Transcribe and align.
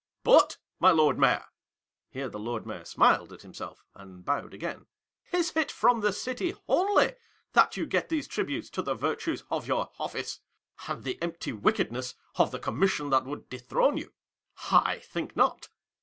But, 0.23 0.57
my 0.79 0.89
Lord 0.89 1.19
Mayor;" 1.19 1.45
here 2.09 2.27
the 2.27 2.39
Lord 2.39 2.65
Mayor 2.65 2.85
smiled 2.85 3.31
at 3.31 3.43
himself 3.43 3.85
and 3.93 4.25
bowed 4.25 4.51
again;" 4.51 4.87
is 5.31 5.55
it 5.55 5.71
from 5.71 5.99
the 6.01 6.11
City 6.11 6.55
only, 6.67 7.17
that 7.53 7.77
you 7.77 7.85
get 7.85 8.09
these 8.09 8.27
tributes 8.27 8.71
to 8.71 8.81
the 8.81 8.95
virtues 8.95 9.43
of 9.51 9.67
your 9.67 9.91
office, 9.99 10.39
and 10.87 11.03
the 11.03 11.21
empty 11.21 11.51
wickedness 11.53 12.15
of 12.37 12.49
the 12.49 12.57
Commission 12.57 13.11
that 13.11 13.25
would 13.25 13.47
dethrone 13.47 13.95
you 13.97 14.11
1 14.71 14.83
I 14.87 14.97
think* 15.01 15.35
not. 15.35 15.69